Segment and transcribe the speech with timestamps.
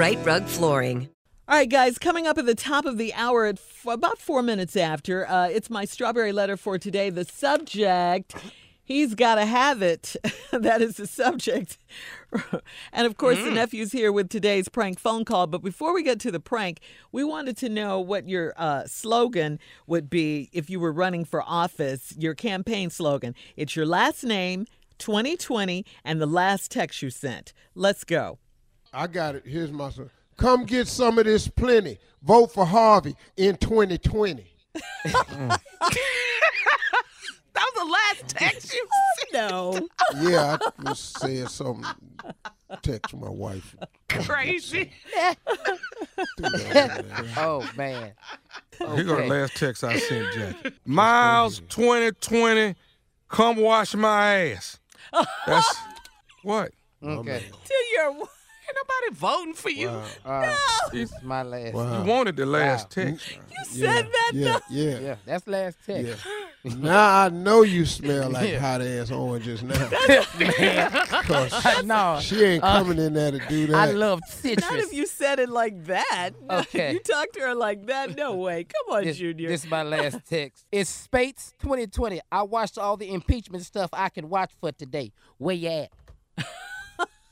[0.00, 1.10] Rite Rug Flooring.
[1.46, 4.40] All right, guys, coming up at the top of the hour at f- about four
[4.40, 7.10] minutes after, uh, it's my strawberry letter for today.
[7.10, 8.34] The subject,
[8.82, 10.16] he's got to have it.
[10.52, 11.76] that is the subject.
[12.94, 15.46] and of course, the nephew's here with today's prank phone call.
[15.46, 16.80] But before we get to the prank,
[17.12, 21.42] we wanted to know what your uh, slogan would be if you were running for
[21.42, 23.34] office, your campaign slogan.
[23.54, 24.64] It's your last name,
[24.96, 27.52] 2020, and the last text you sent.
[27.74, 28.38] Let's go.
[28.92, 29.44] I got it.
[29.46, 30.10] Here's my son.
[30.36, 31.98] Come get some of this plenty.
[32.22, 34.46] Vote for Harvey in 2020.
[37.52, 38.86] That was the last text you
[39.18, 39.32] sent.
[39.50, 39.88] No.
[40.20, 41.84] Yeah, I was saying something.
[42.82, 43.74] Text my wife.
[44.08, 44.92] crazy.
[47.36, 48.12] Oh man.
[48.78, 50.72] Here go the last text I sent, Jack.
[50.84, 52.74] Miles 2020,
[53.28, 54.78] come wash my ass.
[55.46, 55.76] That's
[56.42, 56.72] what?
[57.02, 57.44] Okay.
[57.52, 58.28] Oh, to your
[58.70, 59.88] Ain't nobody voting for you.
[60.24, 60.56] Uh,
[60.92, 61.74] This is my last.
[61.74, 63.30] You wanted the last text.
[63.30, 64.98] you said that Yeah, yeah.
[64.98, 66.24] Yeah, that's last text.
[66.64, 66.74] Yeah.
[66.76, 69.88] now I know you smell like hot ass oranges now.
[71.22, 73.76] Cause no, she ain't uh, coming in there to do that.
[73.76, 74.68] I love citrus.
[74.68, 76.30] Not if you said it like that.
[76.48, 76.92] Okay.
[76.92, 78.16] you talk to her like that.
[78.16, 78.64] No way.
[78.64, 79.48] Come on, this, Junior.
[79.48, 80.66] this is my last text.
[80.72, 82.20] It's Spates 2020.
[82.32, 85.12] I watched all the impeachment stuff I could watch for today.
[85.38, 85.90] Where you at?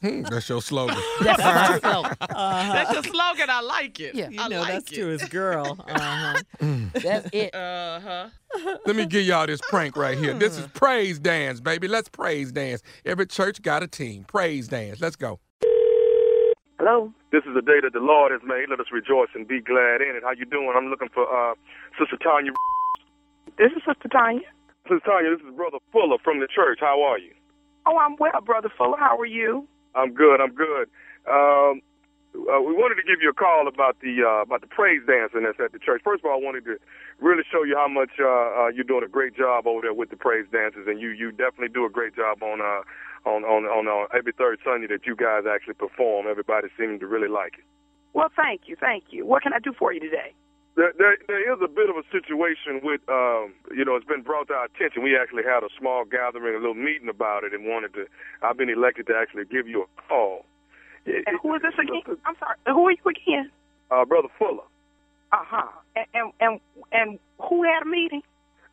[0.00, 0.96] Hmm, That's your slogan.
[1.20, 2.16] That's my slogan.
[2.20, 3.50] That's your slogan.
[3.50, 4.14] I like it.
[4.14, 4.28] Yeah.
[4.28, 4.94] you I know like that's it.
[4.94, 5.76] to his girl.
[5.88, 6.40] Uh-huh.
[6.94, 7.54] That's it.
[7.54, 8.28] Uh huh.
[8.86, 10.34] Let me give y'all this prank right here.
[10.34, 11.88] This is praise dance, baby.
[11.88, 12.82] Let's praise dance.
[13.04, 14.24] Every church got a team.
[14.24, 15.00] Praise dance.
[15.00, 15.40] Let's go.
[16.78, 17.12] Hello.
[17.32, 18.66] This is the day that the Lord has made.
[18.70, 20.22] Let us rejoice and be glad in it.
[20.22, 20.72] How you doing?
[20.76, 21.54] I'm looking for uh,
[21.98, 22.52] Sister Tanya.
[23.58, 24.46] This is Sister Tanya.
[24.84, 26.78] Sister Tanya, this is Brother Fuller from the church.
[26.80, 27.32] How are you?
[27.86, 28.96] Oh, I'm well, Brother Fuller.
[28.98, 29.66] How are you?
[29.94, 30.40] I'm good.
[30.40, 30.88] I'm good.
[31.28, 31.82] Um,
[32.34, 35.42] uh, we wanted to give you a call about the uh, about the praise dancing
[35.42, 36.02] that's at the church.
[36.04, 36.76] First of all, I wanted to
[37.18, 40.10] really show you how much uh, uh, you're doing a great job over there with
[40.10, 42.82] the praise dancers, and you you definitely do a great job on uh,
[43.28, 46.26] on on on uh, every third Sunday that you guys actually perform.
[46.28, 47.64] Everybody seemed to really like it.
[48.12, 49.26] Well, thank you, thank you.
[49.26, 50.34] What can I do for you today?
[50.78, 54.22] There, there, there is a bit of a situation with, um, you know, it's been
[54.22, 55.02] brought to our attention.
[55.02, 58.06] We actually had a small gathering, a little meeting about it, and wanted to.
[58.46, 60.46] I've been elected to actually give you a call.
[61.04, 62.06] And who is this again?
[62.24, 62.54] I'm sorry.
[62.66, 63.50] Who are you again?
[63.90, 64.62] Uh, Brother Fuller.
[65.32, 65.66] Uh huh.
[66.14, 66.60] And, and
[66.92, 68.22] and who had a meeting?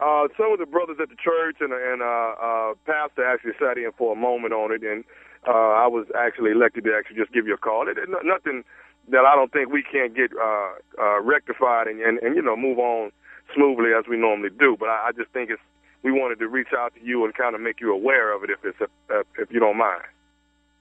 [0.00, 3.76] Uh, some of the brothers at the church and and uh, uh, pastor actually sat
[3.76, 5.04] in for a moment on it, and
[5.46, 7.88] uh, I was actually elected to actually just give you a call.
[7.88, 8.64] It, it, nothing
[9.08, 12.56] that I don't think we can't get uh, uh, rectified and, and and you know
[12.56, 13.10] move on
[13.54, 14.76] smoothly as we normally do.
[14.78, 15.62] But I, I just think it's
[16.02, 18.50] we wanted to reach out to you and kind of make you aware of it
[18.50, 20.04] if it's uh, if you don't mind.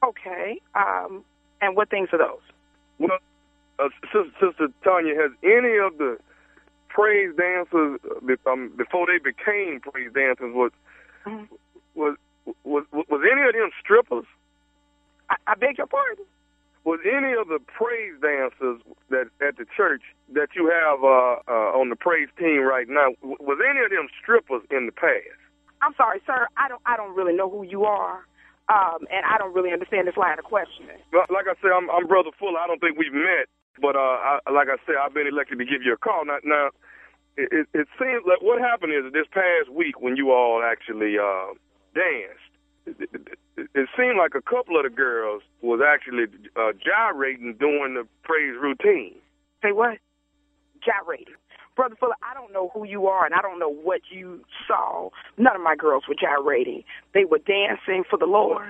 [0.03, 0.61] Okay.
[0.75, 1.23] Um.
[1.61, 2.39] And what things are those?
[2.99, 3.19] Well,
[3.79, 6.17] uh, Sister, Sister Tanya, has any of the
[6.87, 7.99] praise dancers
[8.45, 10.71] um, before they became praise dancers was
[11.95, 12.15] was
[12.63, 14.25] was was any of them strippers?
[15.29, 16.25] I, I beg your pardon.
[16.89, 18.81] Was any of the praise dancers
[19.13, 20.01] that at the church
[20.33, 23.13] that you have uh, uh, on the praise team right now?
[23.21, 25.37] Was any of them strippers in the past?
[25.85, 26.49] I'm sorry, sir.
[26.57, 26.81] I don't.
[26.89, 28.25] I don't really know who you are.
[28.73, 29.05] Um.
[29.13, 30.97] And I don't really understand this line of questioning.
[31.13, 32.57] Well, Like I said, I'm, I'm Brother Fuller.
[32.57, 33.45] I don't think we've met,
[33.77, 36.25] but uh, I, like I said, I've been elected to give you a call.
[36.25, 36.73] Now, now
[37.37, 41.21] it, it, it seems like what happened is this past week when you all actually
[41.21, 41.53] uh,
[41.93, 42.49] danced,
[43.73, 46.25] it, seemed like a couple of the girls was actually
[46.55, 49.15] uh, gyrating during the praise routine.
[49.61, 49.97] Say what?
[50.83, 51.35] Gyrating.
[51.79, 55.09] Brother Fuller, I don't know who you are and I don't know what you saw.
[55.37, 56.83] None of my girls were gyrating.
[57.13, 58.67] They were dancing for the Lord.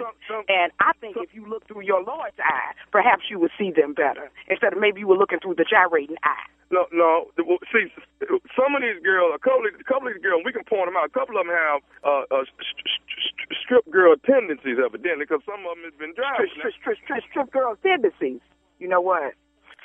[0.48, 3.96] And I think if you look through your Lord's eye, perhaps you would see them
[3.96, 4.30] better.
[4.48, 6.46] Instead of maybe you were looking through the gyrating eye.
[6.70, 7.34] No, no.
[7.74, 7.90] See,
[8.54, 10.86] some of these girls, a couple, of, a couple of these girls, we can point
[10.86, 11.10] them out.
[11.10, 12.46] A couple of them have uh, uh,
[13.20, 16.50] st- st- st- strip girl tendencies, evidently, because some of them has been driving.
[16.58, 18.42] Strip, strip, strip, strip, strip girl tendencies.
[18.80, 19.36] You know what?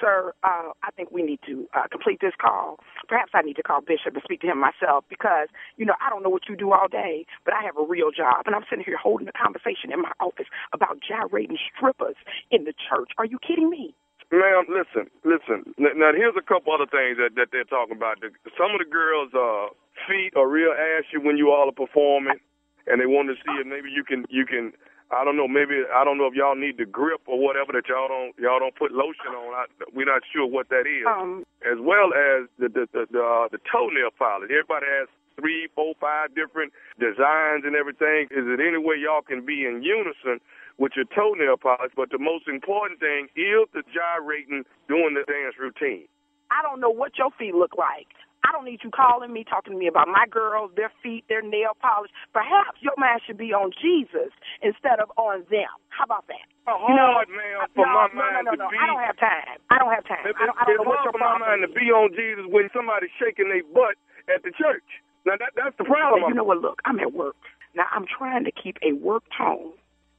[0.00, 2.82] Sir, uh, I think we need to uh, complete this call.
[3.06, 5.46] Perhaps I need to call Bishop and speak to him myself because,
[5.76, 8.10] you know, I don't know what you do all day, but I have a real
[8.10, 8.42] job.
[8.46, 12.16] And I'm sitting here holding a conversation in my office about gyrating strippers
[12.50, 13.14] in the church.
[13.18, 13.94] Are you kidding me?
[14.32, 15.62] Ma'am, listen, listen.
[15.78, 18.18] Now, here's a couple other things that, that they're talking about.
[18.58, 19.70] Some of the girls' uh,
[20.10, 22.42] feet are real ashy when you all are performing,
[22.86, 24.72] and they want to see if maybe you can, you can.
[25.12, 25.46] I don't know.
[25.46, 28.58] Maybe I don't know if y'all need the grip or whatever that y'all don't y'all
[28.58, 29.52] don't put lotion on.
[29.52, 31.04] I, we're not sure what that is.
[31.06, 34.48] Um, as well as the the the, the, uh, the toenail polish.
[34.50, 38.30] Everybody has three, four, five different designs and everything.
[38.30, 40.40] Is it any way y'all can be in unison
[40.78, 41.92] with your toenail polish?
[41.94, 46.06] But the most important thing is the gyrating during the dance routine.
[46.50, 48.08] I don't know what your feet look like.
[48.44, 51.40] I don't need you calling me, talking to me about my girls, their feet, their
[51.42, 52.12] nail polish.
[52.36, 54.30] Perhaps your mind should be on Jesus
[54.60, 55.72] instead of on them.
[55.88, 56.44] How about that?
[56.68, 58.68] A You know, hard man for no, my no, mind no, no, to no.
[58.68, 58.76] be.
[58.76, 59.56] I don't have time.
[59.72, 60.24] I don't have time.
[60.28, 61.88] It- I don't, I don't it's know what hard your for my mind to be
[61.88, 63.96] on Jesus when somebody's shaking their butt
[64.28, 64.84] at the church.
[65.24, 66.28] Now that that's the problem.
[66.28, 66.60] You know what?
[66.60, 67.36] Look, I'm at work.
[67.74, 69.72] Now I'm trying to keep a work tone.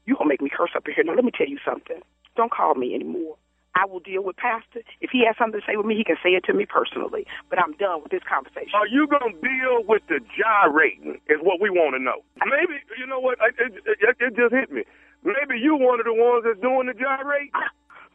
[0.09, 1.05] You gonna make me curse up in here.
[1.05, 2.01] Now let me tell you something.
[2.35, 3.37] Don't call me anymore.
[3.75, 4.81] I will deal with Pastor.
[5.01, 7.27] If he has something to say with me, he can say it to me personally.
[7.49, 8.71] But I'm done with this conversation.
[8.73, 11.19] Are you gonna deal with the gyrating?
[11.27, 12.23] Is what we want to know.
[12.47, 13.37] Maybe you know what?
[13.59, 14.83] It, it, it just hit me.
[15.23, 17.51] Maybe you one of the ones that's doing the gyrate.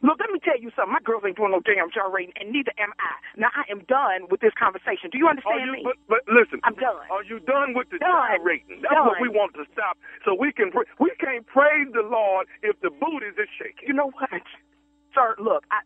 [0.01, 0.97] Look, let me tell you something.
[0.97, 3.13] My girls ain't doing no damn gyrating, and neither am I.
[3.37, 5.13] Now I am done with this conversation.
[5.13, 5.81] Do you understand you, me?
[5.85, 7.05] but, but listen, I'm done.
[7.13, 8.09] Are you done with the Done.
[8.09, 8.81] gyrating?
[8.81, 9.05] That's Done.
[9.05, 12.89] what we want to stop, so we can we can't praise the Lord if the
[12.89, 13.85] booties is shaking.
[13.85, 14.41] You know what,
[15.15, 15.35] sir?
[15.39, 15.81] Look, I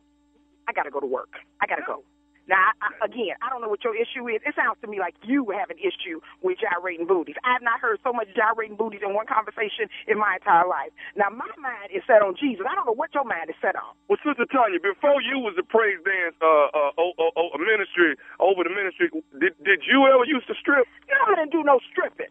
[0.67, 1.31] I gotta go to work.
[1.61, 2.03] I gotta go.
[2.45, 4.37] Now, I, I, again, I don't know what your issue is.
[4.45, 7.33] It sounds to me like you have an issue with gyrating booties.
[7.41, 10.93] I have not heard so much gyrating booties in one conversation in my entire life.
[11.17, 12.61] Now, my mind is set on Jesus.
[12.69, 13.97] I don't know what your mind is set on.
[14.13, 17.59] Well, Sister Tanya, before you was a praise dance uh, uh, oh, oh, oh, a
[17.61, 19.09] ministry over the ministry,
[19.41, 20.85] did did you ever used to strip?
[21.09, 22.29] You know, I didn't do no stripping.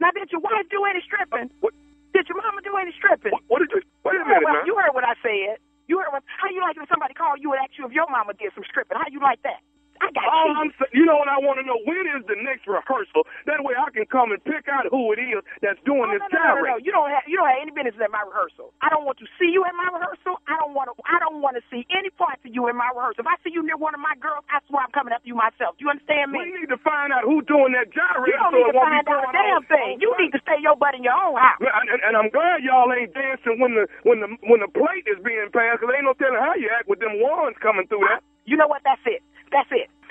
[0.00, 1.52] Now, did your wife do any stripping?
[1.60, 1.76] What?
[2.16, 3.32] Did your mama do any stripping?
[3.36, 3.84] What, what did you?
[4.08, 4.66] Wait a You heard, minute, what, man.
[4.66, 5.60] you heard what I said.
[5.90, 6.22] You heard what?
[6.38, 8.62] How you like when somebody call you and ask you if your mama did some
[8.70, 8.94] stripping?
[8.94, 9.58] How you like that?
[10.00, 10.56] I got All.
[10.56, 11.76] I'm saying, you know what I want to know?
[11.84, 13.28] When is the next rehearsal?
[13.44, 16.24] That way I can come and pick out who it is that's doing Oh, this
[16.32, 16.76] no, no, no, no, no.
[16.80, 18.72] You don't have you don't have any business at my rehearsal.
[18.80, 20.40] I don't want to see you at my rehearsal.
[20.48, 22.88] I don't want to I don't want to see any parts of you in my
[22.96, 23.20] rehearsal.
[23.22, 25.36] If I see you near one of my girls, I swear I'm coming after you
[25.36, 25.76] myself.
[25.76, 26.48] Do you understand me?
[26.48, 28.32] We need to find out who's doing that gyrate.
[28.32, 30.00] You don't so need to find out a damn thing.
[30.00, 31.60] You need to stay your butt in your own house.
[31.60, 35.20] And, and I'm glad y'all ain't dancing when the when the when the plate is
[35.20, 38.24] being passed, because ain't no telling how you act with them wands coming through that.
[38.48, 38.82] You know what?
[38.82, 39.22] That's it.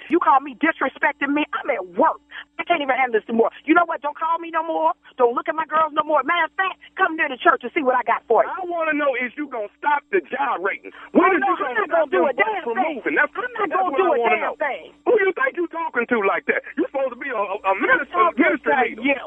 [0.09, 1.45] You call me disrespecting me.
[1.53, 2.19] I'm at work.
[2.59, 3.49] I can't even handle this anymore.
[3.65, 4.01] You know what?
[4.01, 4.93] Don't call me no more.
[5.17, 6.21] Don't look at my girls no more.
[6.25, 8.51] Matter of fact, come near the church and see what I got for you.
[8.51, 10.91] I want to know is you gonna stop the gyrating?
[11.13, 12.95] When Oh, is no, you I'm gonna not stop gonna do a damn from thing.
[12.99, 13.15] moving?
[13.15, 14.55] That's, I'm not that's gonna do I a damn know.
[14.59, 14.85] thing.
[15.07, 16.61] Who you think you talking to like that?
[16.77, 19.03] You supposed to be a, a, minister, minister leader.
[19.05, 19.21] you.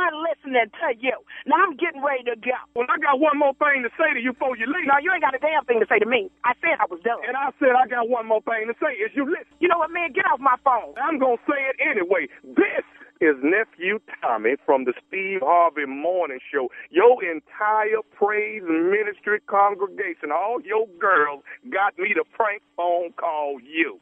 [0.00, 1.12] Done listening to you.
[1.44, 2.56] Now I'm getting ready to go.
[2.72, 4.88] Well, I got one more thing to say to you before you leave.
[4.88, 6.32] No, you ain't got a damn thing to say to me.
[6.40, 7.20] I said I was done.
[7.28, 8.96] And I said I got one more thing to say.
[8.96, 9.52] Is you listen?
[9.60, 10.16] You know what, man?
[10.16, 10.96] Get off my phone.
[10.96, 12.32] I'm gonna say it anyway.
[12.40, 12.80] This
[13.20, 16.72] is nephew Tommy from the Steve Harvey Morning Show.
[16.88, 24.00] Your entire praise ministry congregation, all your girls, got me to prank phone call you.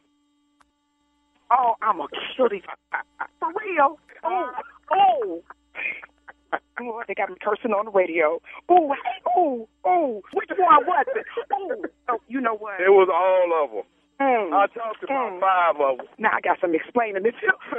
[1.50, 2.06] Oh, I'm a
[2.38, 2.62] cutie.
[3.42, 3.98] For real?
[4.22, 4.52] Oh,
[4.94, 5.42] oh.
[5.42, 5.42] oh.
[6.80, 8.40] Oh, Lord, they got me cursing on the radio.
[8.68, 10.22] Oh, hey, oh, oh.
[10.32, 11.26] Which one was it?
[11.52, 12.80] Oh, oh you know what?
[12.80, 13.84] It was all of them.
[14.18, 14.50] Mm.
[14.50, 16.06] I talked to about five of them.
[16.18, 17.50] Now I got some explaining to do.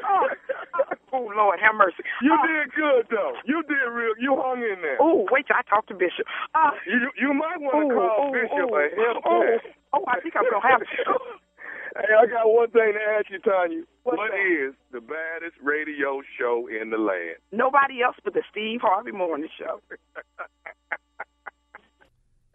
[1.12, 2.06] Oh, oh, Lord, have mercy.
[2.22, 2.46] You oh.
[2.46, 3.34] did good though.
[3.44, 4.13] You did real.
[4.20, 4.98] You hung in there.
[5.01, 6.29] Oh, wait till I talk to Bishop.
[6.53, 9.58] Uh, You you might want to call oh, Bishop oh, a help oh,
[9.94, 10.88] oh, I think I'm gonna have it.
[11.96, 13.84] Hey, I got one thing to ask you, Tanya.
[14.03, 14.67] What's What that?
[14.67, 17.38] is the baddest radio show in the land?
[17.51, 19.81] Nobody else but the Steve Harvey Morning Show.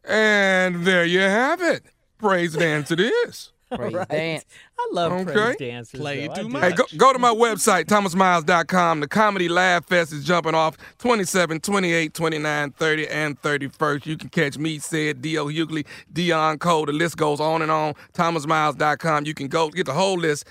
[0.05, 1.85] And there you have it.
[2.19, 3.54] Praise dance it is.
[3.75, 4.09] Praise Right.
[4.09, 4.45] dance.
[4.79, 5.33] I love Okay.
[5.33, 6.01] praise dancers.
[6.01, 6.35] Play though.
[6.35, 6.63] Too much.
[6.63, 9.01] Hey, go, go to my website, thomasmiles.com.
[9.01, 14.07] The Comedy Laugh Fest is jumping off 27, 28, 29, 30, and 31st.
[14.07, 15.47] You can catch me, said D.L.
[15.47, 16.87] Hughley, Deon Cole.
[16.87, 17.95] The list goes on and on.
[18.13, 19.25] thomasmiles.com.
[19.27, 20.47] You can go get the whole list.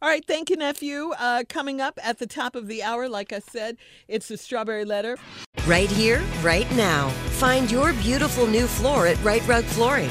[0.00, 1.12] All right, thank you, nephew.
[1.18, 3.76] Uh, coming up at the top of the hour, like I said,
[4.08, 5.16] it's the strawberry letter.
[5.66, 7.08] Right here, right now.
[7.38, 10.10] Find your beautiful new floor at Rite Rug Flooring.